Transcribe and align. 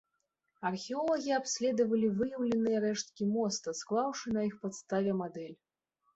Археолагі 0.69 1.31
абследавалі 1.39 2.09
выяўленыя 2.21 2.81
рэшткі 2.87 3.29
моста, 3.35 3.75
склаўшы 3.83 4.27
на 4.41 4.49
іх 4.51 4.59
падставе 4.67 5.11
мадэль. 5.23 5.55